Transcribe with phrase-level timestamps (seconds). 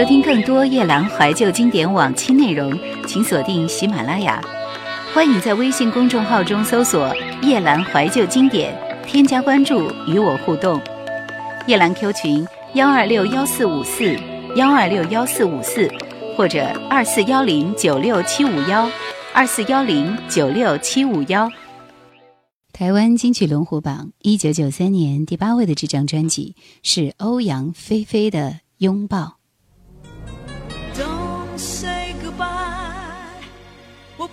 [0.00, 2.72] 收听更多夜兰怀旧经典往期内容，
[3.06, 4.42] 请锁定喜马拉雅。
[5.12, 7.14] 欢迎在微信公众号中搜索
[7.44, 8.74] “夜兰怀旧经典”，
[9.06, 10.80] 添加关注与我互动。
[11.66, 14.16] 夜兰 Q 群：幺二六幺四五四
[14.56, 15.86] 幺二六幺四五四，
[16.34, 18.90] 或者二四幺零九六七五幺
[19.34, 21.52] 二四幺零九六七五幺。
[22.72, 28.38] 台湾金曲龙虎榜一九九三年第八位的这张专辑是欧阳菲菲的
[28.78, 29.18] 《拥抱》。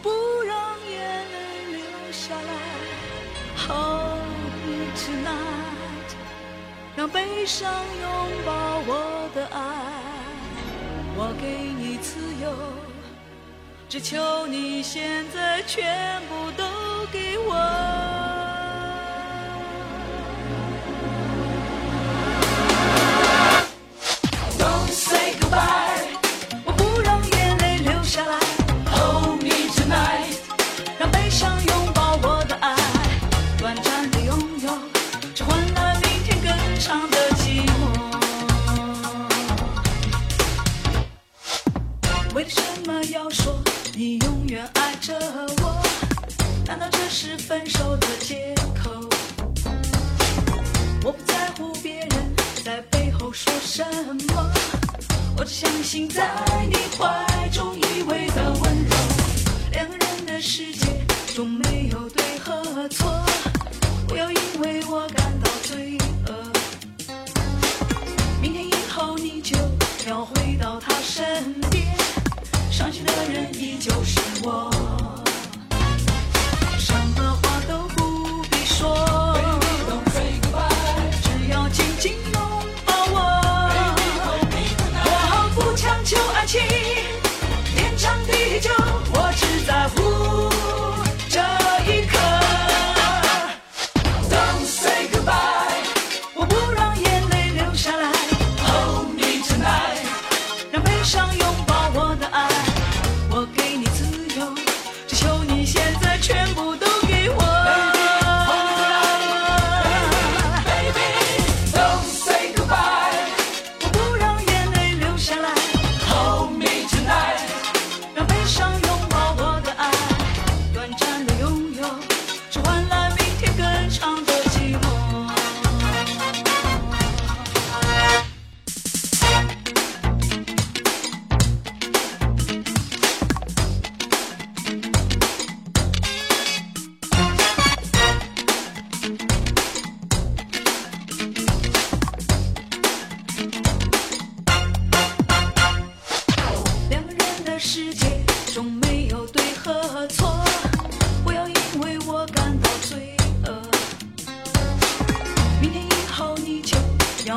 [0.02, 0.10] 不
[0.44, 0.58] 让
[0.90, 1.36] 眼泪
[1.78, 1.82] 流
[2.12, 2.52] 下来。
[3.68, 4.20] Hold
[4.66, 6.10] me tonight，
[6.96, 8.12] 让悲伤拥
[8.46, 9.58] 抱我的爱。
[11.16, 12.54] 我给你自由，
[13.90, 16.64] 只求你现在全部都
[17.12, 18.17] 给我。
[42.38, 43.60] 为什么要说
[43.96, 45.18] 你永远爱着
[45.64, 45.82] 我？
[46.68, 49.10] 难道这是分手的借口？
[51.04, 53.84] 我不在乎别人在背后说什
[54.30, 54.52] 么，
[55.36, 56.30] 我只相信在
[56.70, 58.96] 你怀中依偎的温柔。
[59.72, 60.86] 两个人的世界
[61.34, 63.26] 中没有对和错，
[64.08, 65.98] 不要因为我感到罪
[66.28, 66.52] 恶。
[68.40, 69.58] 明天以后你就
[70.08, 71.67] 要回到他身边，
[72.88, 75.07] 伤心的人依旧是我。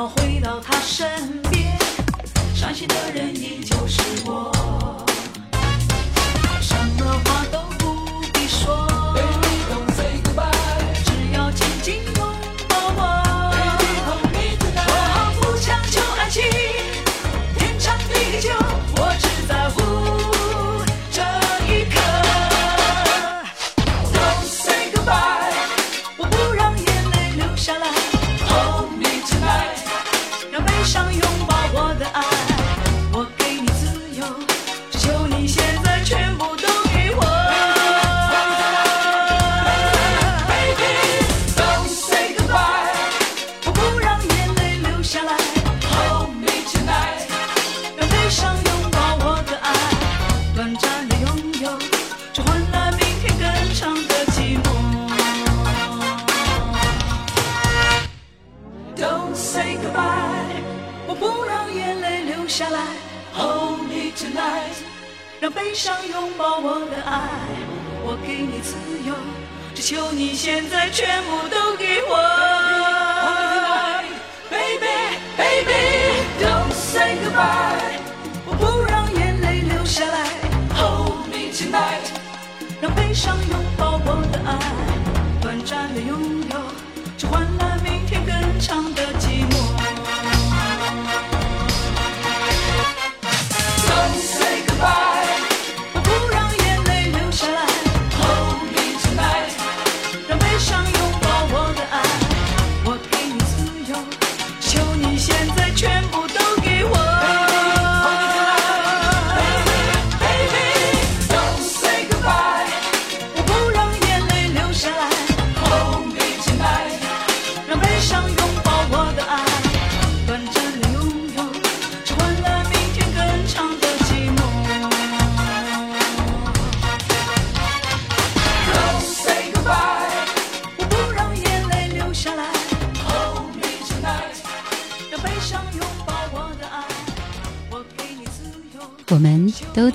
[0.00, 1.06] 要回到他身
[1.50, 1.78] 边，
[2.55, 4.50] 伤心的人依旧是我。
[6.59, 7.69] 什么话都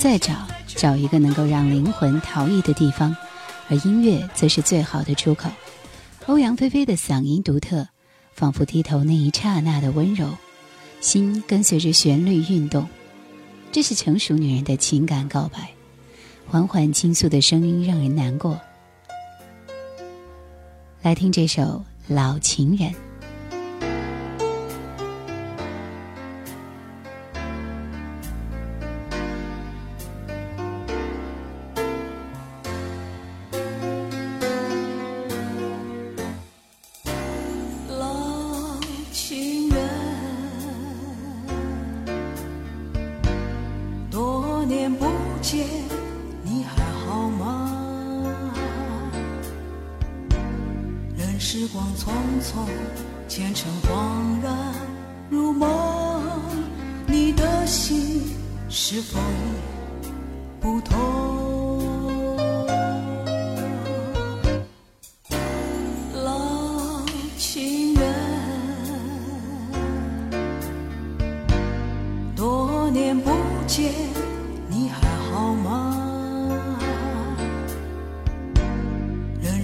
[0.05, 0.35] 再找
[0.67, 3.17] 找一个能够让灵魂逃逸的地方，
[3.69, 5.49] 而音乐则是最好的出口。
[6.27, 7.87] 欧阳菲菲的嗓音独特，
[8.31, 10.29] 仿佛低头那一刹那的温柔，
[11.01, 12.87] 心跟随着旋律运动。
[13.71, 15.71] 这是成熟女人的情感告白，
[16.45, 18.61] 缓缓倾诉的声音让人难过。
[21.01, 22.91] 来听这首《老情人》。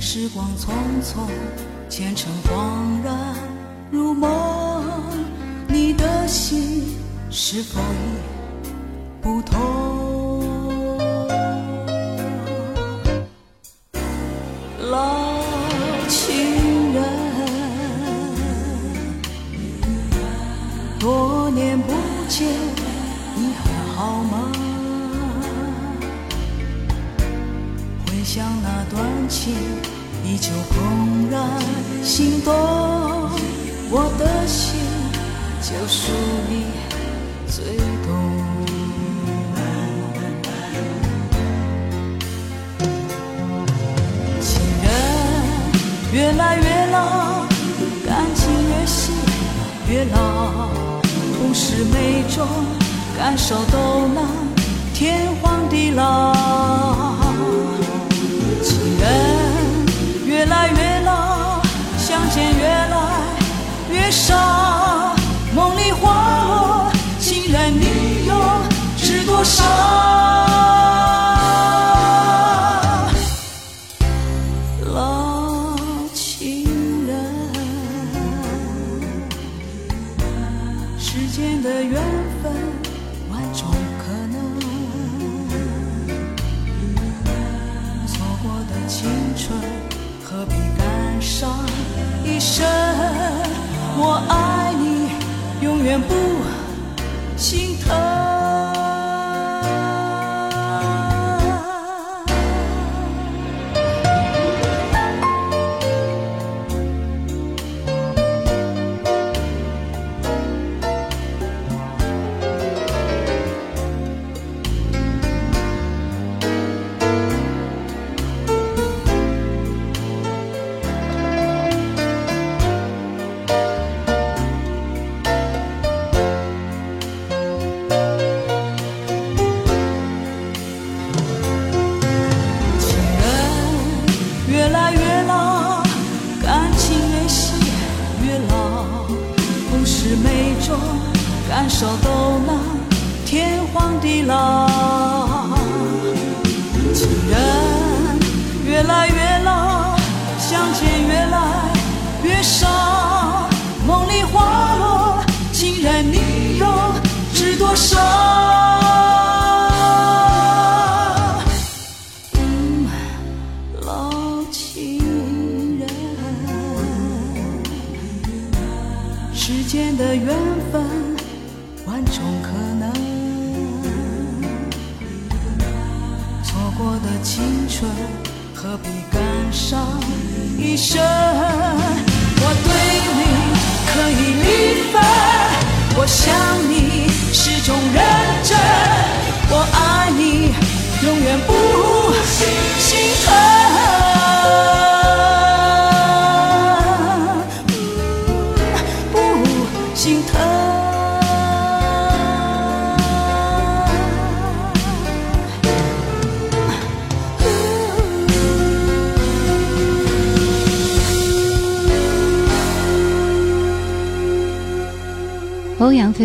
[0.03, 0.71] 时光匆
[1.01, 1.29] 匆，
[1.87, 3.35] 前尘恍然
[3.91, 4.83] 如梦，
[5.67, 6.97] 你的心
[7.29, 10.49] 是否已不同？
[14.89, 15.39] 老
[16.09, 17.03] 情人，
[20.99, 21.93] 多年不
[22.27, 22.47] 见，
[23.35, 24.51] 你还好吗？
[28.07, 29.53] 回想那段情，
[30.41, 31.39] 就怦然
[32.03, 32.51] 心动，
[33.91, 34.73] 我的心
[35.61, 36.11] 就属
[36.49, 36.65] 你
[37.47, 38.09] 最懂。
[44.41, 44.49] 情
[44.81, 44.89] 人
[46.11, 47.45] 越来越老，
[48.03, 49.13] 感情越陷
[49.89, 50.69] 越牢，
[51.37, 52.47] 不是每种
[53.15, 54.25] 感受都能
[54.95, 57.10] 天荒地老。
[64.11, 65.15] 沙，
[65.55, 68.35] 梦里花落，情人你又
[68.97, 69.63] 知多少？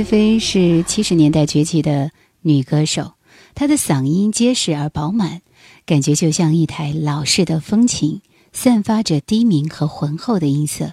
[0.06, 3.14] 菲是七十年代崛起的女歌手，
[3.56, 5.42] 她的嗓音结实而饱满，
[5.84, 8.20] 感觉就像一台老式的风琴，
[8.52, 10.92] 散发着低鸣和浑厚的音色。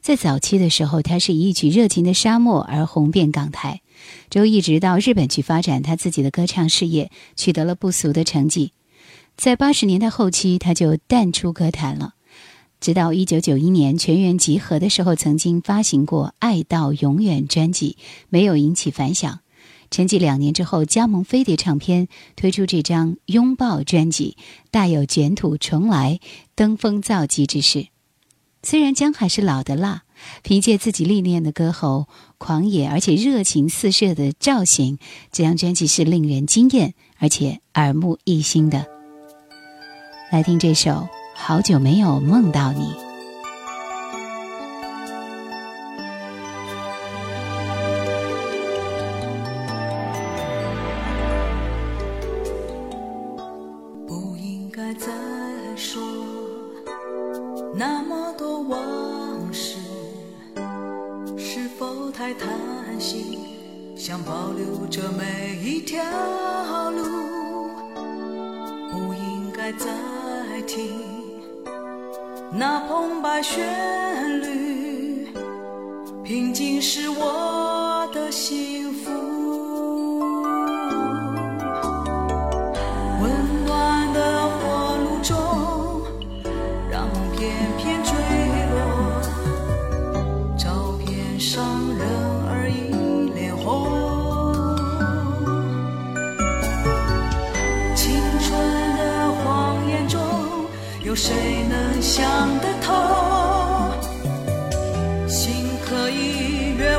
[0.00, 3.82] 在早期的时候，她是以一曲热情的沙漠而红遍港台，
[4.30, 8.72] 之后一直到日本去发展她自己的歌唱事业，取得了不俗的成绩。
[9.36, 12.14] 在八十年代后期，他就淡出歌坛了。
[12.80, 17.96] 直到一九九一年全员集合的时候，曾经发行过《爱到永远》专辑，
[18.28, 19.40] 没有引起反响。
[19.90, 24.36] 沉寂两年之后，加盟飞碟唱片，推出这张《拥抱》专辑，
[24.70, 26.20] 大有卷土重来、
[26.54, 27.88] 登峰造极之势。
[28.62, 30.02] 虽然姜还是老的辣，
[30.42, 32.06] 凭借自己历练的歌喉、
[32.36, 34.98] 狂野而且热情四射的造型，
[35.32, 38.86] 这张专辑是令人惊艳而且耳目一新的。
[40.30, 40.90] 来听这首
[41.40, 42.92] 《好久没有梦到你》。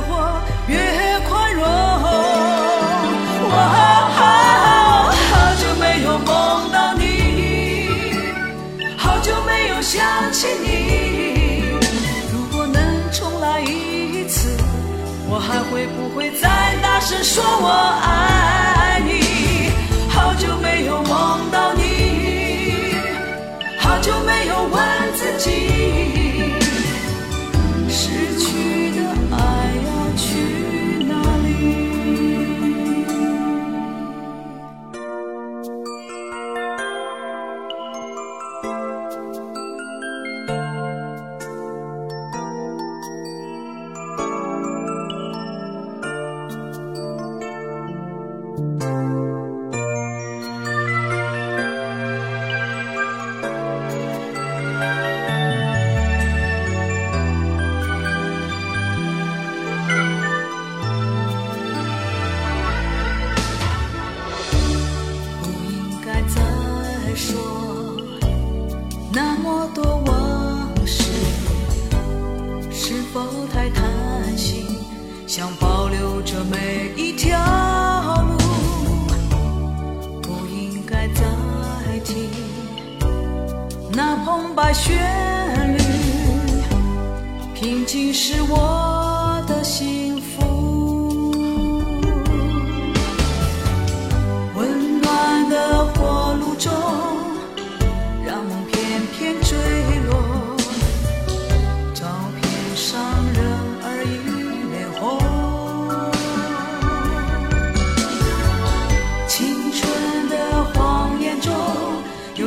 [0.01, 1.63] 活越宽容。
[3.51, 3.55] 我，
[5.31, 6.27] 好久没有梦
[6.71, 7.03] 到你，
[8.97, 9.99] 好久没有想
[10.31, 10.67] 起你。
[12.31, 12.77] 如果能
[13.11, 14.57] 重来一次，
[15.29, 17.69] 我还会不会再大声说我
[18.03, 18.78] 爱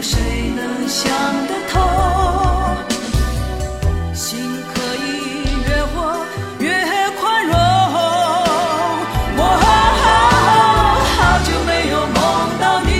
[0.02, 0.18] 谁
[0.56, 1.10] 能想
[1.46, 1.80] 得透？
[4.12, 4.36] 心
[4.74, 5.06] 可以
[5.68, 6.26] 越活
[6.58, 6.68] 越
[7.20, 7.54] 宽容。
[9.36, 9.40] 我
[11.16, 12.18] 好久没有梦
[12.60, 12.90] 到你，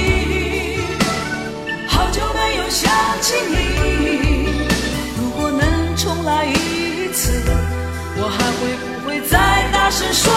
[1.88, 2.90] 好久没有想
[3.21, 3.52] 起你。
[5.18, 5.61] 如果能
[5.97, 7.42] 重来一次，
[8.16, 10.32] 我还会不会再大声说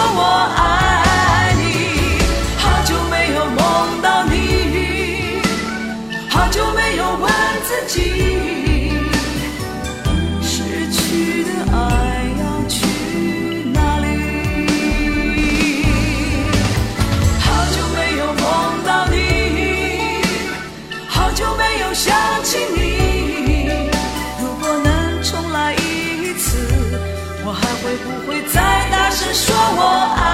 [28.04, 29.82] 不会再大声说我
[30.16, 30.25] 爱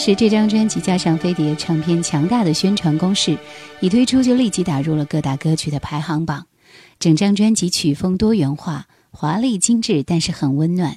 [0.00, 3.36] 时这张专辑加上飞碟唱片强大的宣传攻势，
[3.80, 6.46] 一推出就立即打入了各大歌曲的排行榜。
[6.98, 10.96] 整张专辑曲风多元化、华丽精致，但是很温暖。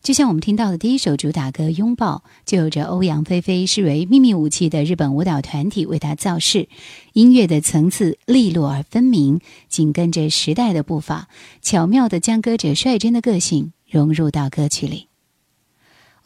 [0.00, 6.68] 就像我们听到的第一首主打歌《拥抱》，就有着欧阳菲菲视为秘密武器的日本舞蹈团体为她造势，
[7.14, 11.26] 音乐的层次利落而分明，紧跟着时代的步伐，
[11.60, 15.08] 巧妙地将歌者率真的个性融入到歌曲里。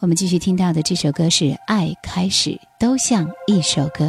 [0.00, 4.06] 我们继续听到的这首歌是《爱开始都像一首歌》。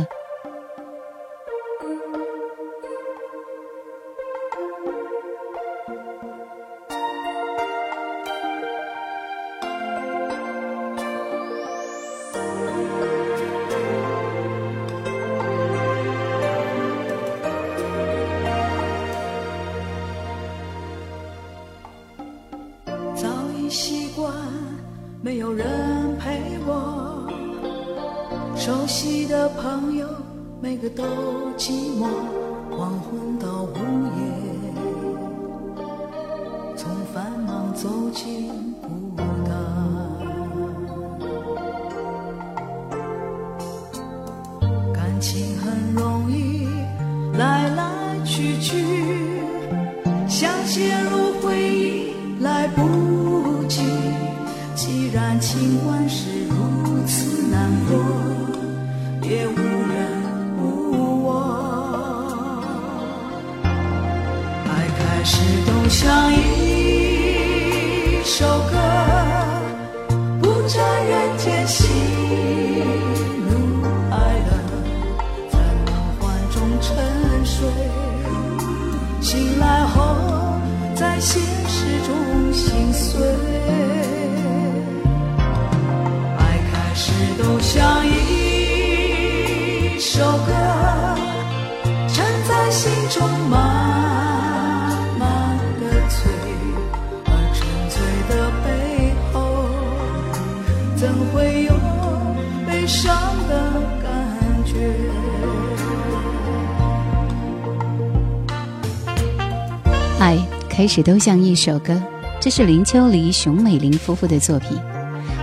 [110.19, 110.37] 爱
[110.69, 111.99] 开始都像一首歌，
[112.39, 114.77] 这是林秋离、熊美玲夫妇的作品。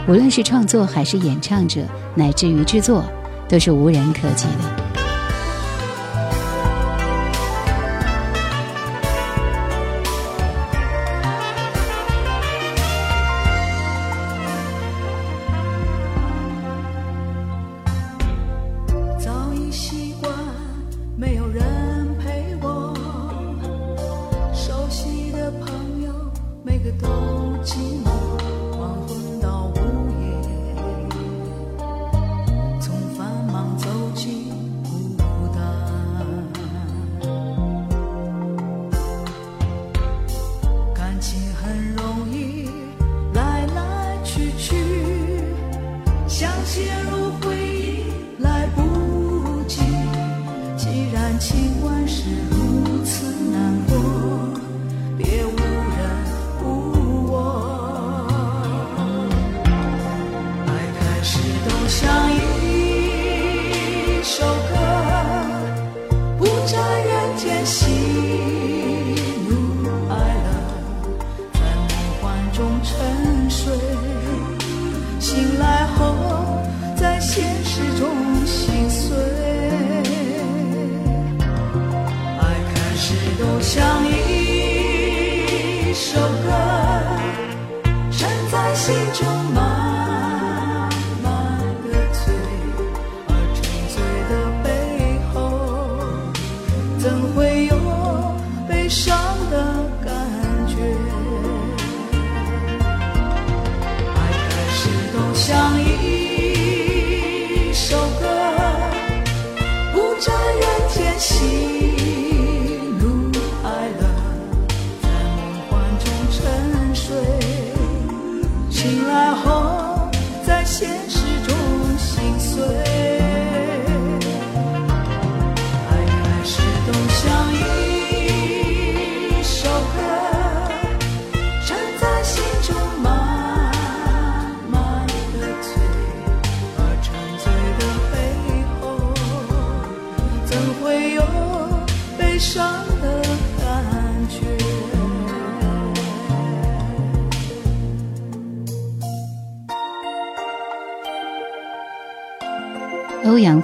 [0.07, 1.81] 无论是创作还是演唱者，
[2.14, 3.05] 乃至于制作，
[3.48, 4.77] 都是无人可及的。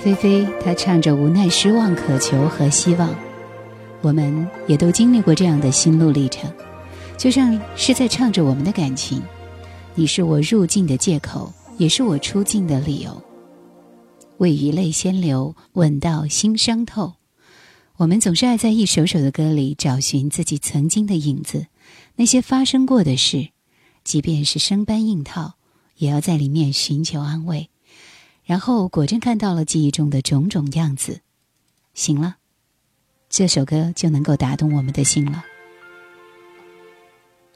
[0.04, 3.08] 菲菲，她唱着无奈、失望、渴求和希望。
[4.02, 6.52] 我们也都经历过这样的心路历程，
[7.16, 9.22] 就像是在唱着我们的感情。
[9.94, 13.22] 你是我入境的借口，也是我出境的理由。
[14.36, 17.14] 为余泪先流，吻到心伤透。
[17.96, 21.68] 我们总是爱在一首首的歌里找寻自己曾经的影子，
[22.16, 23.48] 那些发生过的事，
[24.04, 25.54] 即便是生搬硬套，
[25.96, 27.70] 也要在里面寻求安慰。
[28.44, 31.20] 然后果真看到了记忆中的种种样子，
[31.94, 32.36] 行了。
[33.30, 35.44] 这首歌就能够打动我们的心了。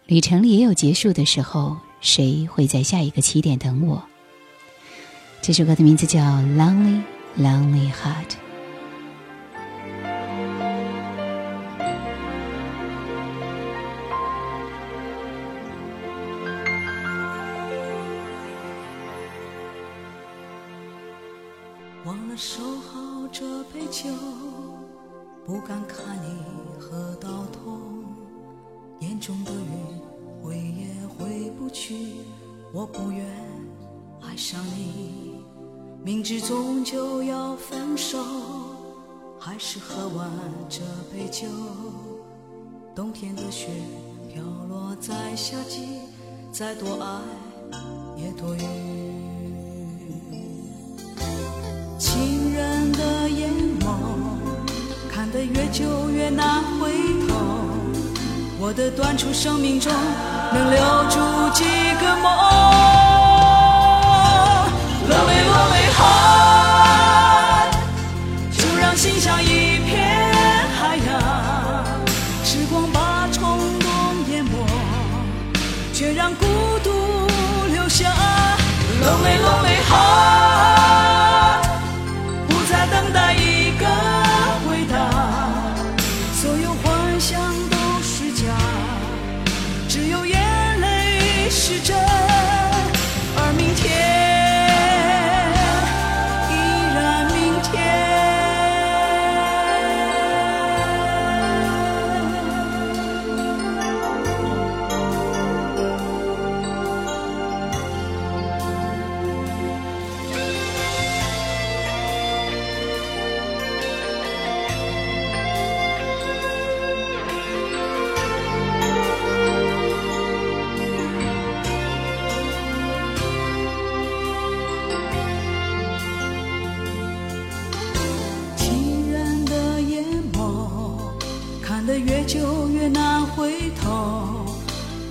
[0.06, 4.02] 旅程里也有结束的时候，谁会在下一个起点等我？
[5.42, 6.20] 这首歌的名字叫
[6.56, 7.02] 《Lonely
[7.38, 8.30] Lonely Heart》。
[22.08, 24.08] 忘了收好这杯酒。
[25.44, 26.38] 不敢看你
[26.80, 28.02] 喝到痛，
[29.00, 30.00] 眼中的雨
[30.42, 32.22] 回也回不去。
[32.72, 33.26] 我不愿
[34.22, 35.34] 爱上你，
[36.02, 38.24] 明知终究要分手，
[39.38, 40.30] 还是喝完
[40.66, 40.80] 这
[41.12, 41.46] 杯酒。
[42.94, 43.68] 冬天的雪
[44.32, 46.00] 飘落在夏季，
[46.50, 47.20] 再多爱
[48.16, 49.07] 也多余。
[55.38, 56.90] 得越久越难回
[57.28, 57.36] 头，
[58.58, 59.92] 我的短促生命中
[60.52, 61.20] 能留住
[61.54, 61.64] 几
[62.00, 63.07] 个梦？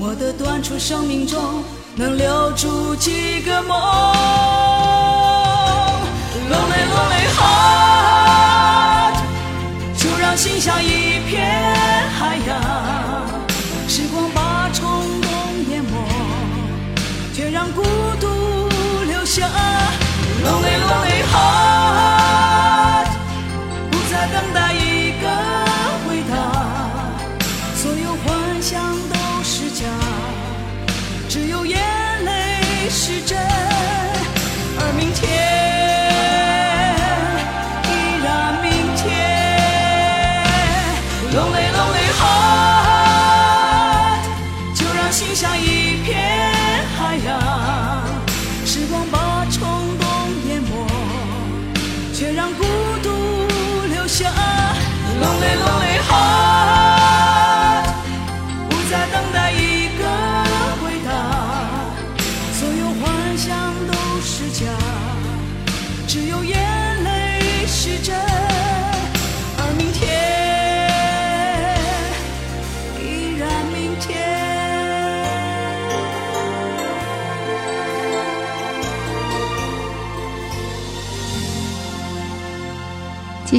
[0.09, 1.37] 我的短促生命中
[1.97, 3.77] 能留住几个梦。
[6.49, 9.15] Lonely lonely heart，
[9.97, 11.45] 就让心像一片
[12.17, 12.57] 海洋，
[13.89, 14.81] 时光把冲
[15.19, 15.29] 动
[15.71, 15.91] 淹没，
[17.33, 17.83] 却让孤
[18.17, 18.27] 独
[19.07, 19.45] 留下。
[20.41, 21.86] Lonely lonely heart。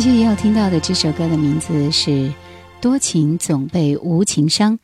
[0.00, 2.10] 继续要听到的这首歌的名字是
[2.80, 4.74] 《多情总被无情伤》，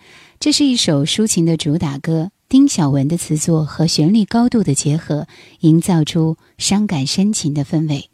[0.40, 2.32] 这是一首抒情的主打歌。
[2.48, 5.28] 丁晓文的词作和旋律高度的结合，
[5.60, 8.10] 营造出伤感深情的氛围，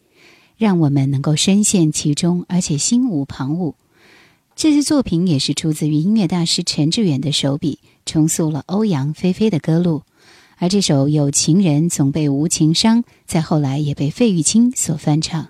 [0.59, 3.73] 让我们能够深陷其中，而且心无旁骛。
[4.55, 10.03] 这些作品也是出自于音乐大师陈志远的手笔，重塑了欧阳菲菲的歌路。
[10.59, 15.49] 而这首《有情人总被无情伤》在后来也被费玉清所翻唱。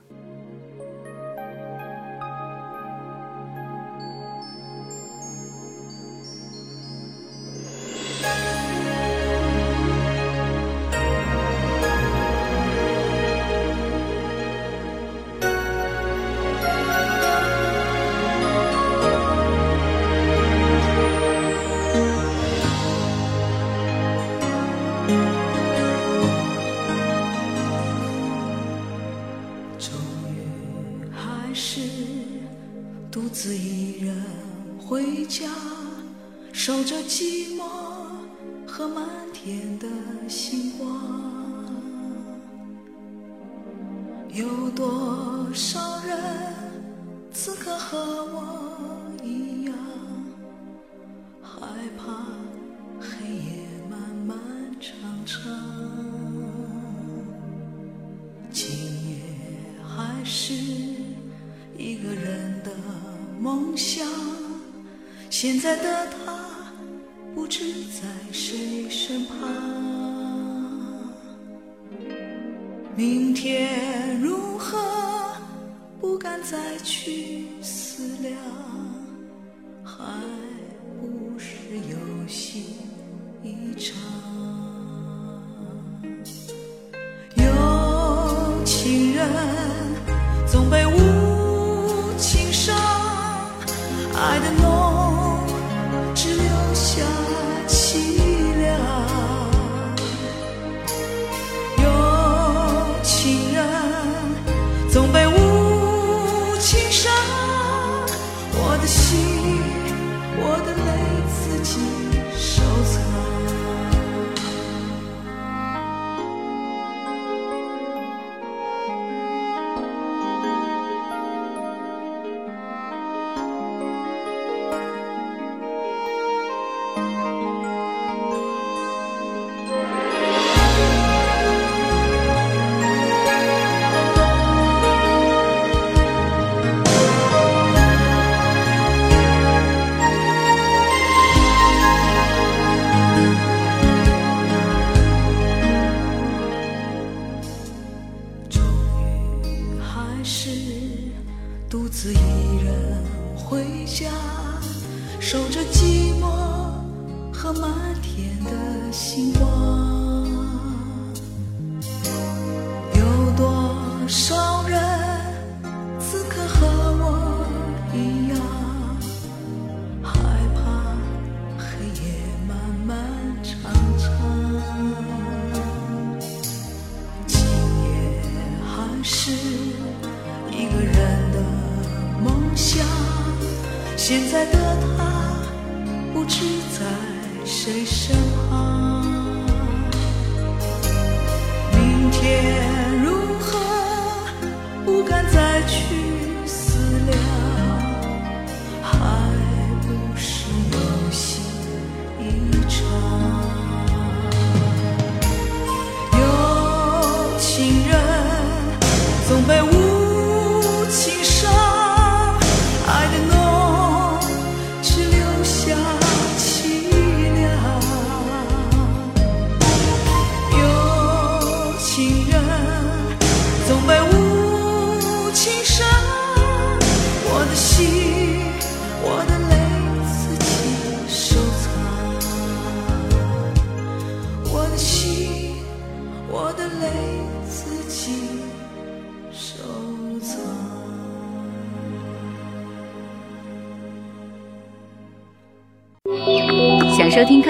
[111.77, 112.00] 泪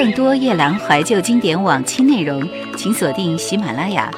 [0.01, 2.43] 更多夜兰怀旧经典往期内容，
[2.75, 4.11] 请锁定喜马拉雅。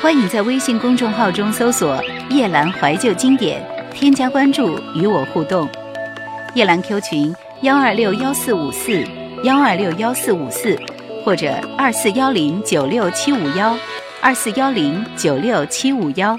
[0.00, 2.00] 欢迎在微信公众号中搜索
[2.30, 3.60] “夜兰怀旧经典”，
[3.92, 5.68] 添加关注与我互动。
[6.54, 9.04] 夜兰 Q 群：幺二六幺四五四
[9.42, 10.78] 幺二六幺四五四，
[11.24, 13.76] 或者二四幺零九六七五幺
[14.20, 16.38] 二四幺零九六七五幺。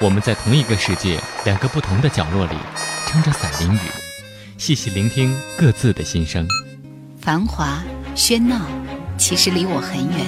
[0.00, 2.56] 我们在同一个世界，两个不同的角落里，
[3.06, 3.78] 撑着伞淋雨，
[4.64, 6.48] 细细聆听各自的心声。
[7.20, 7.84] 繁华
[8.16, 8.66] 喧闹，
[9.18, 10.26] 其实离我很远。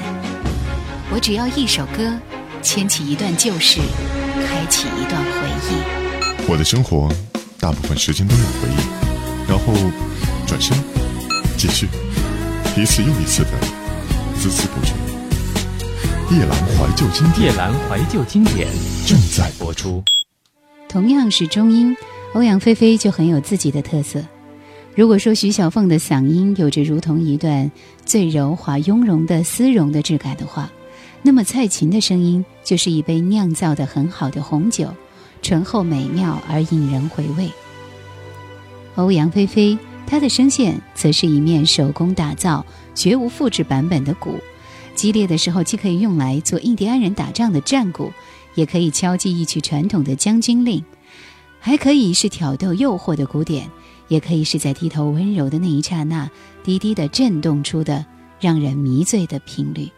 [1.10, 2.12] 我只要一首歌，
[2.60, 3.80] 牵起一段旧事，
[4.46, 6.50] 开启一段回忆。
[6.50, 7.10] 我的生活
[7.58, 9.72] 大部分时间都有回忆，然后
[10.46, 10.76] 转身
[11.56, 11.88] 继续，
[12.76, 13.52] 一次又一次的
[14.38, 14.92] 孜孜不倦。
[16.36, 18.68] 夜阑怀旧经典夜阑怀旧经典
[19.06, 20.04] 正在播出。
[20.90, 21.96] 同样是中音，
[22.36, 24.22] 欧阳菲菲就很有自己的特色。
[24.94, 27.70] 如果说徐小凤的嗓音有着如同一段
[28.04, 30.70] 最柔滑雍容的丝绒的质感的话，
[31.22, 34.94] 那么蔡琴的声音就是一杯酿造的很好的红酒，
[35.40, 37.50] 醇厚美妙而引人回味。
[38.96, 42.62] 欧阳菲菲，她的声线则是一面手工打造、
[42.94, 44.38] 绝无复制版本的鼓，
[44.94, 48.12] 激烈的时候既可以用来做印第安人打仗的战鼓，
[48.54, 50.84] 也可以敲击一曲传统的将军令，
[51.66, 53.68] 还可以是挑逗诱惑的鼓点
[54.06, 56.30] 也可以是在低头温柔的那一刹那
[56.62, 58.06] 低低的震动出的
[58.38, 59.90] 让人迷醉的频率。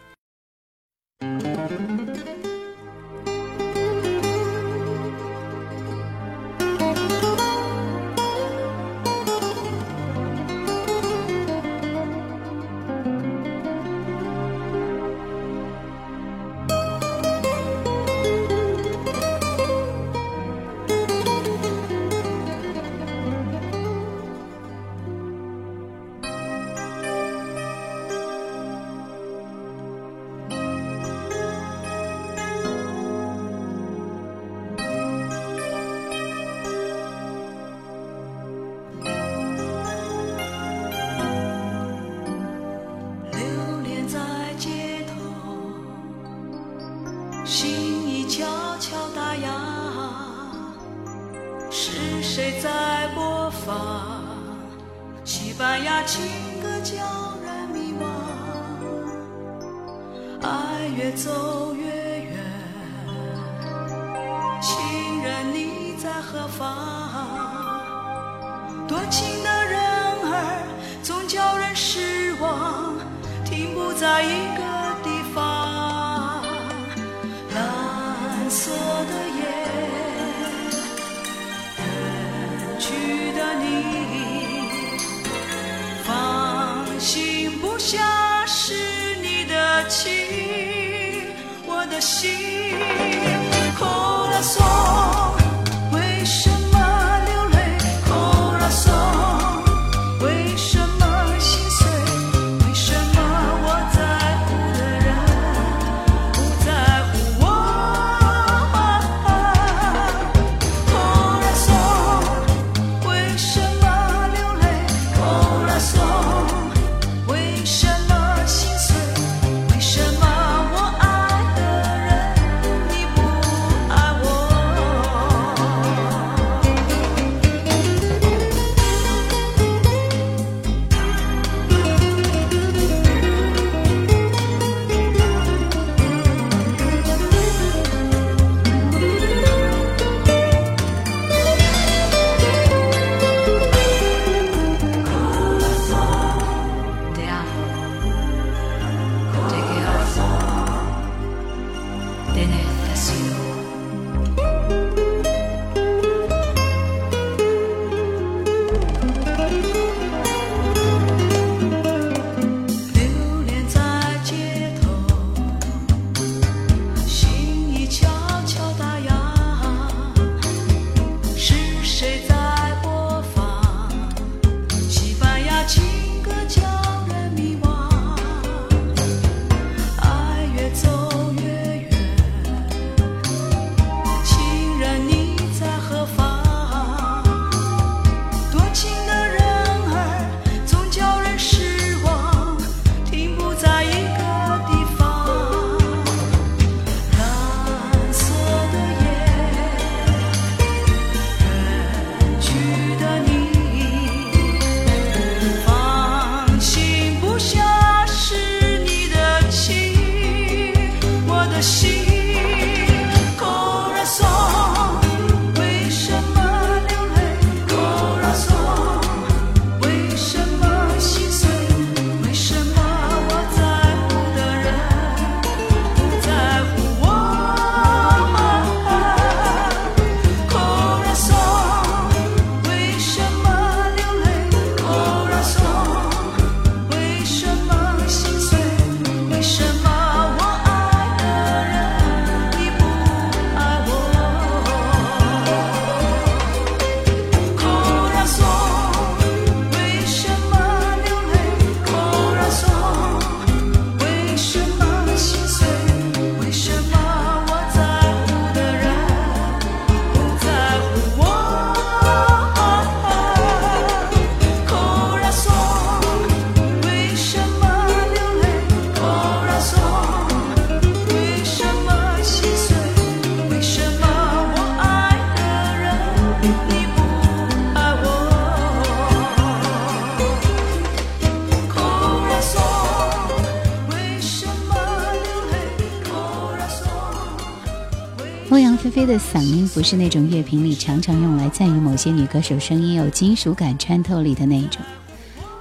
[289.73, 294.81] 不是那种乐评里常常用来赞誉某些女歌手声音有金属感、穿透力的那种，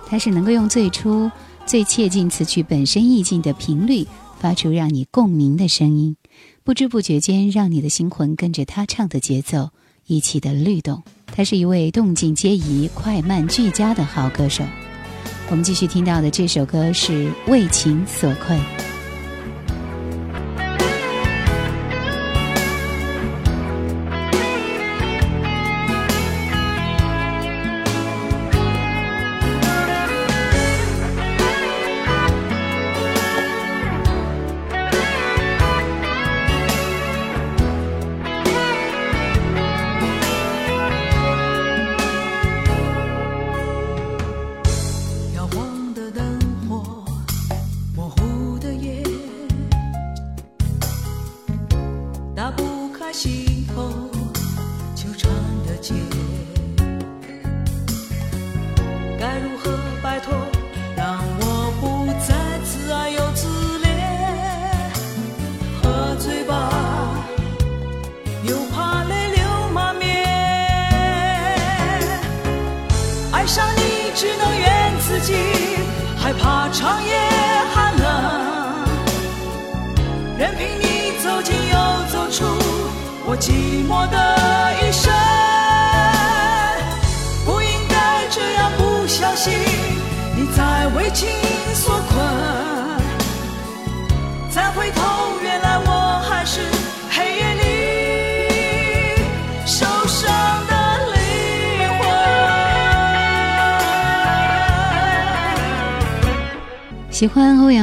[0.07, 1.31] 她是能够用最初、
[1.67, 4.07] 最切近词曲本身意境的频率，
[4.41, 6.17] 发出让你共鸣的声音，
[6.65, 9.71] 不知不觉间让你的心魂跟着她唱的节奏
[10.07, 11.03] 一起的律动。
[11.27, 14.65] 她是一位动静皆宜、快慢俱佳的好歌手。
[15.51, 18.59] 我们继续听到的这首歌是《为情所困》。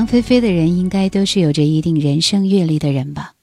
[0.05, 3.33] 欢欧阳菲菲的人，应该都是有着一定人生阅历的人吧。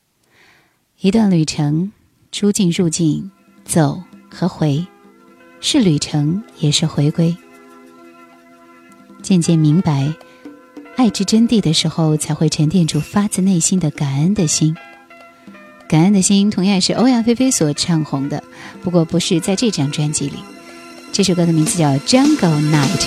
[1.00, 1.90] 一段旅程，
[2.30, 3.32] 出境入境，
[3.64, 4.00] 走
[4.30, 4.86] 和回，
[5.60, 7.36] 是旅程，也是回归。
[9.22, 10.14] 渐渐明白
[10.94, 14.76] 爱之真谛的时候，才会沉淀出发自内心的感恩的心。
[15.88, 18.44] 感恩的心同样是欧阳菲菲所唱红的，
[18.82, 20.36] 不过不是在这张专辑里。
[21.10, 23.00] 这首歌的名字叫《Jungle Night》。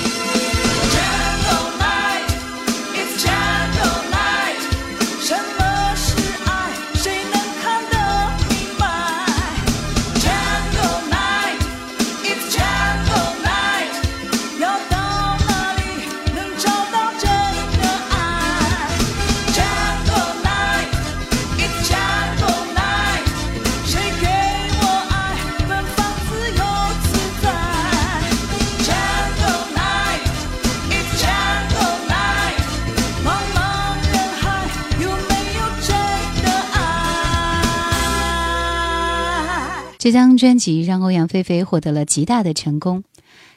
[40.16, 43.04] 张专辑让欧阳菲菲获得了极大的成功，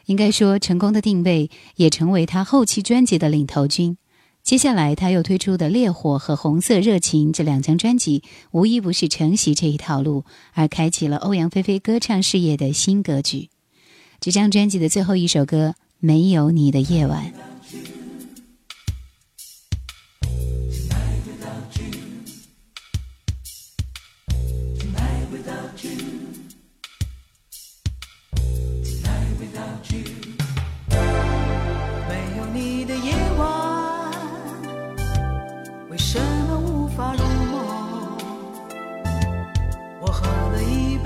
[0.06, 3.96] 应该说成功的定位也成为她后期专辑的领头军。
[4.42, 13.50] 接下来她又推出的《烈火》和《红色热情》这两张专辑，无一不是承袭这一套路，而开启了欧阳菲菲歌唱事业的新格局。
[14.18, 17.32] 这张专辑的最后一首歌《没有你的夜晚》。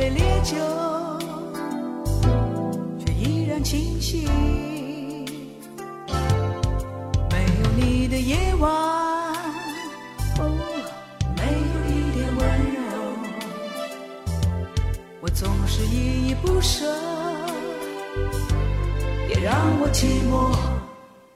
[0.03, 0.57] 杯烈酒，
[2.99, 4.29] 却依然清醒。
[7.31, 8.69] 没有你的夜晚，
[10.41, 10.43] 哦，
[11.37, 12.41] 没有一点温
[12.75, 12.83] 柔，
[15.21, 16.85] 我总是依依不舍。
[19.29, 20.51] 别让我寂寞。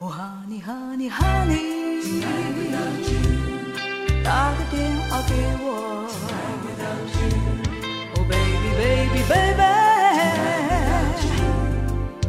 [0.01, 2.25] 哦，Honey Honey Honey，
[4.25, 5.67] 打个电话给我。
[9.26, 9.64] 哦，Baby Baby Baby，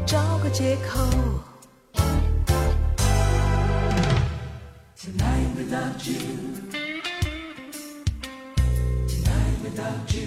[0.06, 1.04] 找个借口。
[4.96, 6.16] Tonight without you.
[9.06, 10.26] Tonight without you.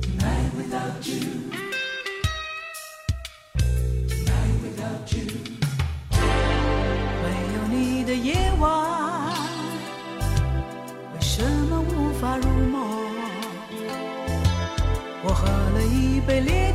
[0.00, 1.63] Tonight without you.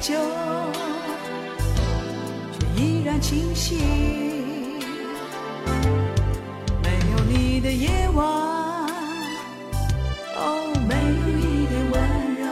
[0.00, 0.14] 久
[2.58, 3.76] 却依然清晰
[6.82, 8.26] 没有你的夜晚
[10.36, 12.00] 哦没有一点温
[12.36, 12.46] 柔。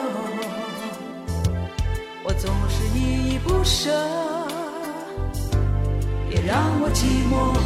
[2.22, 3.90] 我总是依依不舍
[6.28, 7.58] 别让我寂寞。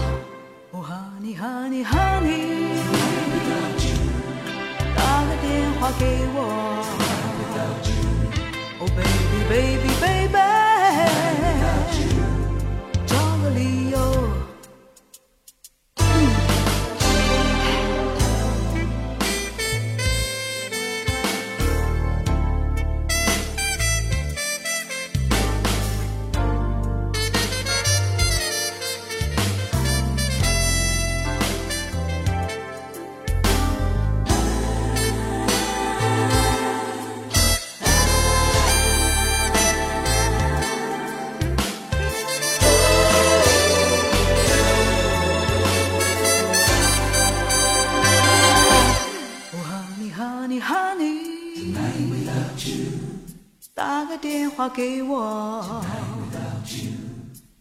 [54.75, 55.83] 给我。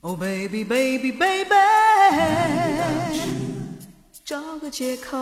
[0.02, 1.54] Oh baby baby baby，
[4.26, 5.18] 找个借口。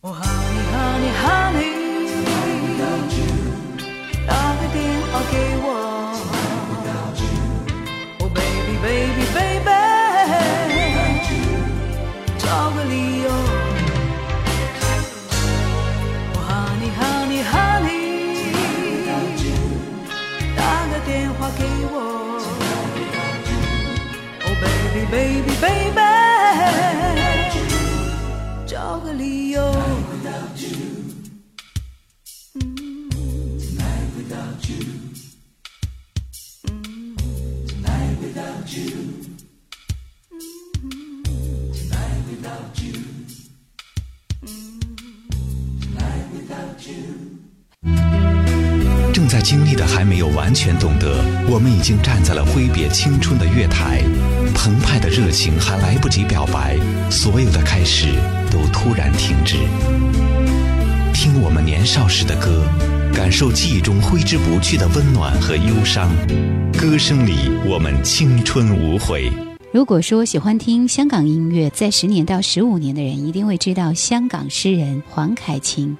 [0.00, 1.64] 哦，Honey Honey Honey，
[4.26, 4.76] 打个电
[5.12, 5.55] 话给。
[24.96, 26.00] Baby baby baby，
[28.66, 29.72] 找个理由。
[49.12, 54.02] 正在经历的还没有完全懂得，我们已经站在了挥别青春的月台，
[54.56, 56.76] 澎湃的热情还来不及表白，
[57.10, 58.08] 所有的开始
[58.50, 59.54] 都突然停止。
[61.12, 62.64] 听我们年少时的歌，
[63.14, 66.10] 感受记忆中挥之不去的温暖和忧伤，
[66.72, 69.30] 歌声里我们青春无悔。
[69.72, 75.96] 如果说喜欢听香港音乐，在十年到十五年的人一定会知道香港诗人黄凯芹。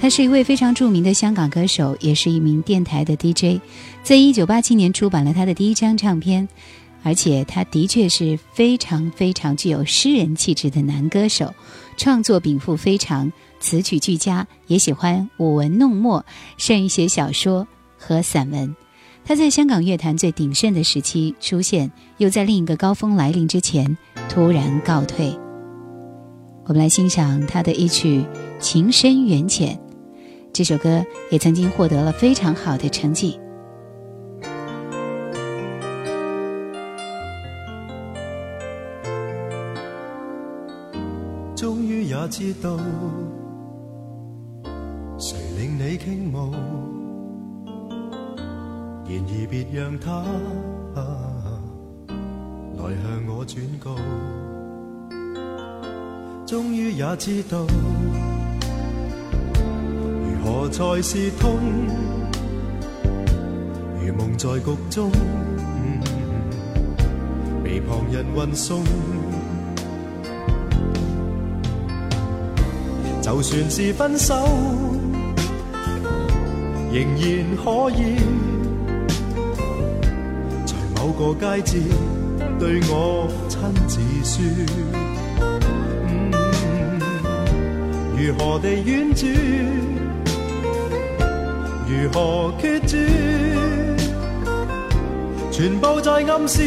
[0.00, 3.60] 他是一位非常著名的香港歌手，也是一名电台的 DJ。
[4.02, 6.48] 在一九八七年出版了他的第一张唱片，
[7.08, 11.54] 而且他的确是非常非常具有诗人气质的男歌手，
[11.96, 16.22] 创作禀赋非常，词曲俱佳，也喜欢舞文弄墨，
[16.58, 18.76] 善于写小说和散文。
[19.24, 23.96] 他在香港乐坛最鼎盛的时期出现，又在另一个高峰来临之前
[24.28, 25.34] 突然告退。
[26.66, 28.18] 我们来欣赏他的一曲
[28.60, 29.74] 《情深缘浅》，
[30.52, 33.40] 这首歌也曾经获得了非常好的成绩。
[42.28, 42.76] 知道，
[45.18, 46.52] 誰令你傾慕，
[49.06, 50.22] 然而別讓他、
[52.76, 53.96] 來向我轉告。
[56.46, 57.66] 終於也知道，
[60.22, 61.58] 如何才是痛，
[64.00, 65.10] 如夢在局中，
[67.64, 68.84] 被旁人運送。
[73.28, 74.34] 就算是分手，
[76.90, 78.16] 仍然可以
[80.64, 81.78] 在某个佳节
[82.58, 84.42] 对我亲自说，
[88.16, 89.30] 如何地婉转，
[91.86, 92.96] 如何決絕，
[95.52, 96.62] 全部在暗示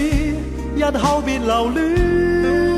[0.78, 2.71] 日後別留戀。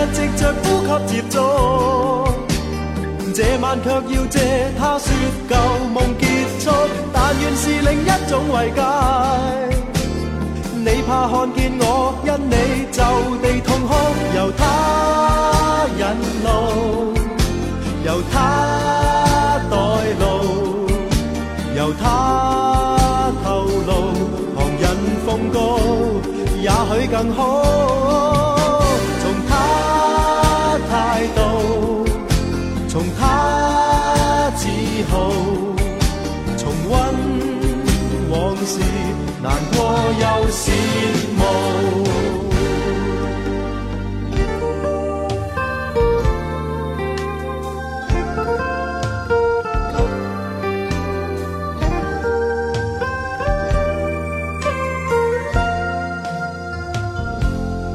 [0.00, 1.36] 舊日藉着呼吸接觸，
[3.34, 5.12] 這晚卻要借他說
[5.48, 5.52] 舊
[5.94, 6.24] 夢結
[6.64, 6.70] 束。
[7.12, 8.80] 但願是另一種慰藉。
[10.82, 12.54] 你怕看見我因你
[12.90, 13.02] 就
[13.42, 13.92] 地痛哭，
[14.34, 16.02] 由他引
[16.44, 16.48] 路，
[18.06, 19.76] 由他代
[20.18, 20.24] 路，
[21.76, 23.90] 由他透露，
[24.56, 24.82] 旁人
[25.26, 25.78] 奉告，
[26.62, 27.89] 也許更好。
[39.42, 39.78] 难过
[40.20, 40.70] 又羡
[41.36, 41.40] 慕。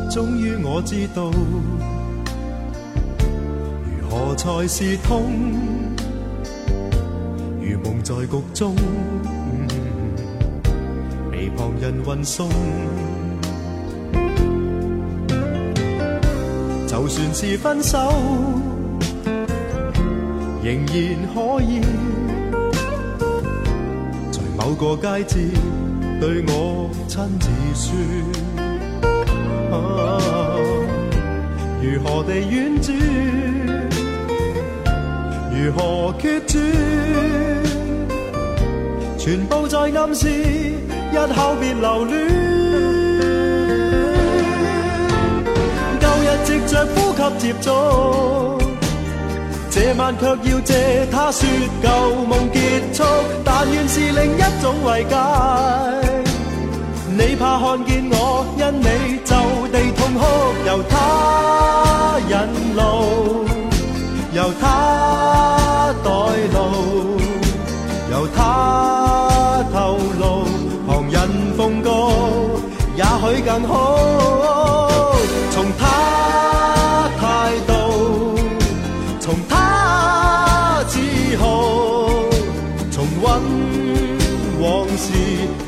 [0.09, 1.29] 终于我知道，
[3.85, 5.31] 如何才是痛，
[7.61, 8.75] 如梦在局中。
[11.66, 12.47] 旁人运送。
[16.88, 17.97] 就算是分手，
[20.63, 20.95] 仍然
[21.34, 21.82] 可以
[24.32, 25.39] 在某个街节
[26.22, 27.88] 对我亲自说。
[29.72, 29.76] 啊
[31.82, 32.95] 如何地婉转，
[35.51, 36.59] 如何决绝，
[39.18, 40.28] 全部在暗示
[41.11, 42.13] 日后别留恋。
[45.99, 47.65] 旧日藉着呼吸接触，
[49.69, 51.47] 这晚却要借他说
[51.81, 51.89] 旧
[52.25, 53.03] 梦结束，
[53.43, 55.15] 但愿是另一种慰藉。
[57.17, 59.33] 你怕看見我，因你就
[59.71, 60.21] 地痛哭，
[60.67, 62.35] 由他引
[62.75, 63.45] 路，
[64.33, 66.09] 由他代
[66.53, 67.17] 路，
[68.11, 68.94] 由他，
[71.66, 72.11] 奉告，
[72.95, 73.97] 也许更好。
[75.49, 77.24] 从他态
[77.66, 78.38] 度，
[79.20, 80.99] 从他自
[81.38, 81.43] 豪，
[82.91, 83.26] 重温
[84.61, 85.11] 往事。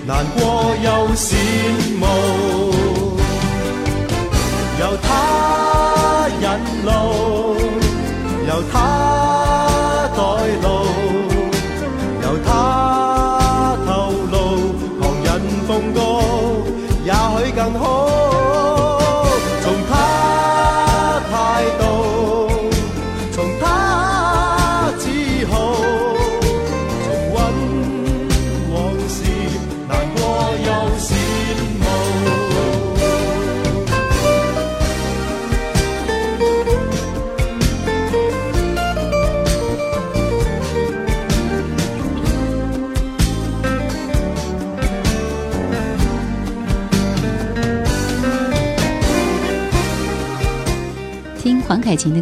[0.05, 1.33] 难过又羡
[1.99, 2.05] 慕，
[4.79, 6.45] 由他引
[6.85, 6.91] 路，
[8.47, 8.77] 由他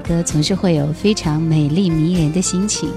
[0.08, 2.90] 歌，总是会有非常美丽迷人的心情，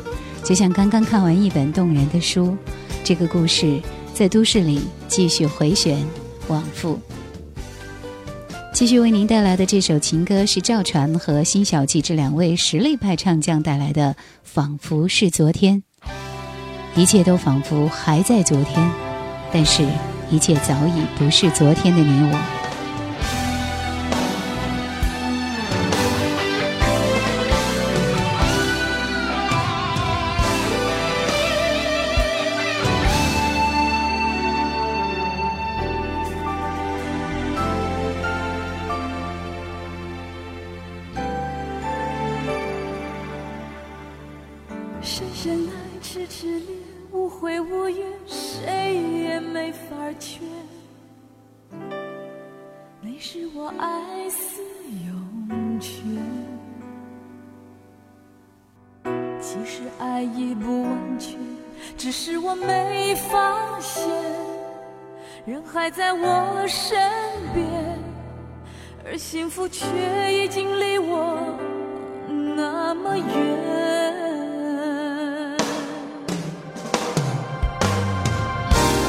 [0.44, 2.56] 就像刚刚看完一本动人的书，
[3.02, 3.80] 这个故事
[4.12, 5.98] 在都市里继续回旋
[6.48, 6.98] 往复。
[8.74, 15.82] 继续为您带来的这首情歌是赵传和辛晓琪这两位实力派唱将带来的《仿佛是昨天》，
[17.00, 18.88] 一切都仿佛还在昨天，
[19.52, 19.84] 但是
[20.30, 22.57] 一切早已不是昨天的你我。
[63.81, 64.05] 现，
[65.45, 66.99] 人还在我身
[67.55, 67.66] 边，
[69.05, 69.87] 而幸福却
[70.33, 71.39] 已经离我
[72.57, 73.26] 那么远。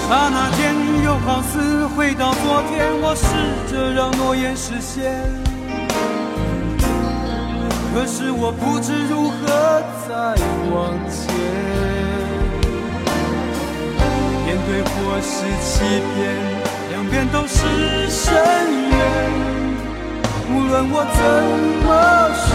[0.08, 3.26] 刹那间，又好似回到昨天，我试
[3.72, 5.22] 着让诺言实现，
[7.94, 10.36] 可是我不知如何再
[10.74, 11.79] 往前。
[14.70, 16.18] 面对或是欺骗，
[16.92, 17.58] 两边都是
[18.08, 18.28] 深
[18.92, 18.94] 渊。
[20.52, 21.20] 无论我怎
[21.86, 21.90] 么
[22.38, 22.48] 选，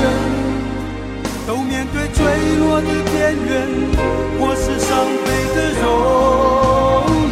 [1.45, 2.23] 都面对坠
[2.61, 3.53] 落的边缘，
[4.39, 4.95] 或是伤
[5.25, 5.85] 悲的容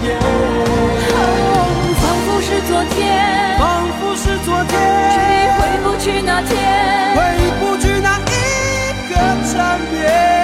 [0.02, 0.06] 颜。
[1.94, 3.00] 仿佛是昨天，
[3.58, 3.62] 仿
[4.00, 4.76] 佛是昨却天，
[5.38, 6.50] 已回不去那天。
[7.14, 7.18] 回
[7.60, 8.20] 不去那一
[9.08, 9.14] 个
[9.52, 10.41] 缠绵。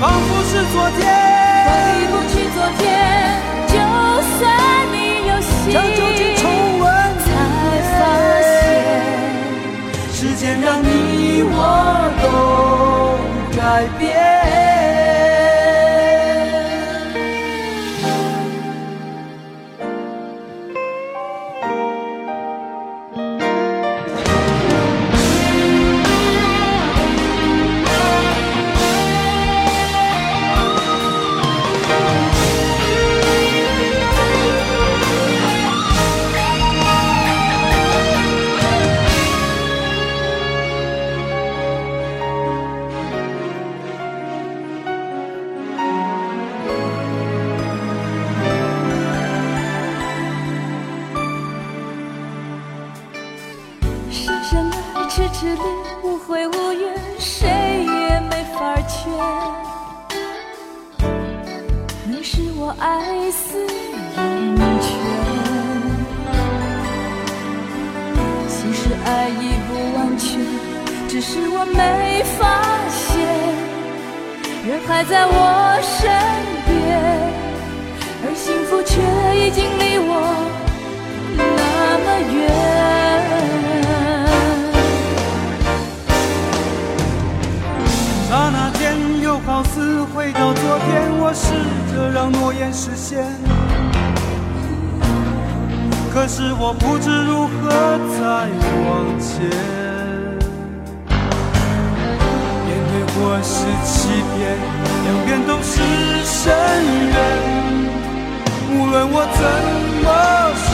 [0.00, 1.00] 仿佛是昨天。
[1.66, 1.70] 回
[2.06, 2.80] 不去昨天，
[3.66, 3.74] 就
[4.38, 4.40] 算
[4.92, 4.96] 你
[5.26, 5.98] 有心，将旧
[6.36, 6.44] 重
[6.78, 6.86] 温，
[7.18, 7.26] 才
[7.98, 8.00] 发
[8.42, 8.46] 现
[10.12, 10.86] 时间让你
[11.42, 11.52] 我
[12.22, 13.60] 都改
[13.98, 14.37] 变。
[55.40, 55.60] 这里
[56.02, 59.08] 无悔无怨谁也没法劝。
[62.04, 63.64] 你是我爱死
[64.16, 64.90] 的温泉
[68.48, 70.40] 其实爱已不完全
[71.06, 73.08] 只是我没发现。
[74.66, 76.10] 人还在我身
[76.66, 76.68] 边
[78.24, 79.00] 而幸福却
[79.38, 80.10] 已经离我
[81.36, 81.42] 那
[82.04, 82.97] 么远。
[89.46, 91.54] 好似回到昨天，我试
[91.90, 93.24] 着让诺言实现，
[96.12, 97.70] 可是我不知如何
[98.18, 98.20] 再
[98.84, 99.48] 往前。
[102.66, 104.36] 面对或是欺骗，
[105.04, 105.80] 两边都是
[106.24, 106.52] 深
[107.08, 107.16] 渊。
[108.70, 109.40] 无论我怎
[110.04, 110.06] 么
[110.68, 110.70] 选，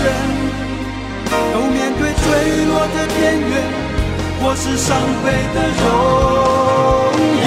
[1.52, 2.24] 都面对坠
[2.66, 3.52] 落的边缘。
[4.42, 4.94] 或是伤
[5.24, 5.84] 悲的容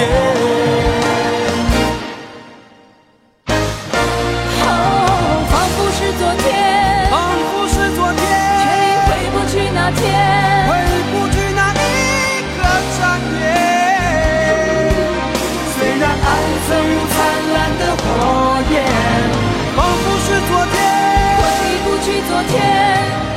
[22.28, 22.52] 昨天，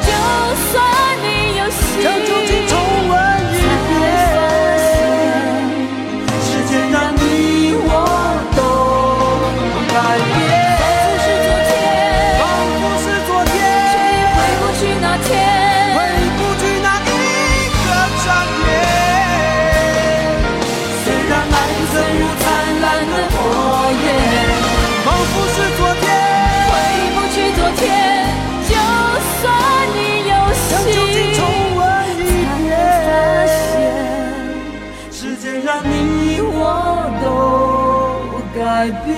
[0.02, 0.10] 就
[0.70, 0.74] 算
[1.24, 1.26] 你
[1.58, 2.76] 有心，将旧情重
[3.08, 3.12] 温
[3.56, 3.90] 一遍。
[6.44, 7.20] 时间让你
[7.88, 7.90] 我
[8.52, 8.60] 都
[9.94, 9.96] 改
[10.36, 10.38] 变。
[10.78, 11.74] 仿佛是昨天，
[12.38, 15.30] 仿佛是昨却天，已回不去那天。
[15.96, 15.98] 回
[16.36, 17.10] 不去那一
[17.88, 17.88] 个
[18.22, 18.28] 转
[18.60, 18.70] 眼。
[21.02, 21.56] 虽然爱
[21.92, 22.44] 曾如灿
[22.84, 23.40] 烂的火
[24.04, 24.06] 焰，
[25.06, 26.04] 仿佛是昨天，
[26.68, 26.76] 回
[27.16, 27.88] 不去昨天，
[38.82, 39.16] 改变。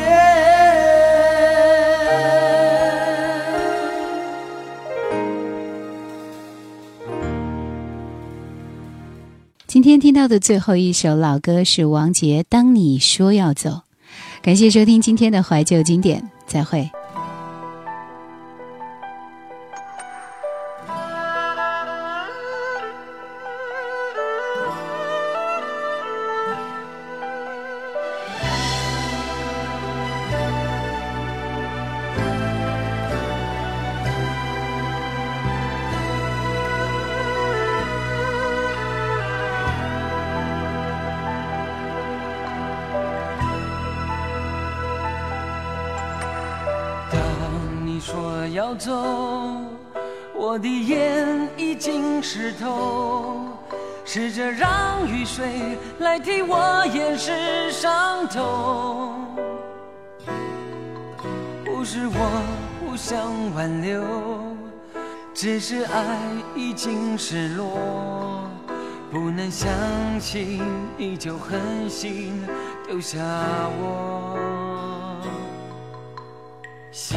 [9.65, 13.69] 今天听到的最后一首老歌是王杰《当你说要走》，
[14.41, 16.91] 感谢收听今天的怀旧经典，再会。
[56.23, 59.27] 替我掩饰伤痛。
[61.65, 62.41] 不是我
[62.79, 63.19] 不想
[63.53, 64.01] 挽留，
[65.33, 66.17] 只是爱
[66.55, 68.49] 已经失落，
[69.11, 69.69] 不能相
[70.17, 70.61] 信
[70.95, 72.41] 你就狠心
[72.87, 73.19] 丢下
[73.81, 74.39] 我。
[76.89, 77.15] 戏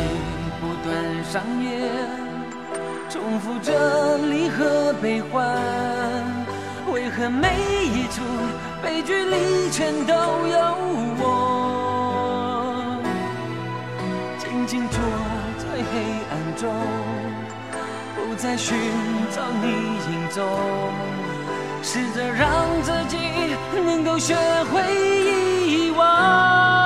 [0.60, 1.92] 不断上演，
[3.08, 5.56] 重复着离合悲欢。
[6.92, 8.22] 为何每一出
[8.86, 10.58] 悲剧里全都有
[11.18, 11.24] 我？
[14.38, 15.00] 静静坐
[15.58, 15.92] 在黑
[16.30, 16.72] 暗中，
[18.14, 18.78] 不再寻
[19.34, 19.66] 找你
[20.06, 20.40] 影踪，
[21.82, 22.48] 试着让
[22.84, 23.18] 自己
[23.84, 24.36] 能够学
[24.72, 24.80] 会
[25.66, 26.85] 遗忘。